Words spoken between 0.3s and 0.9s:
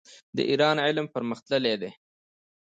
د ایران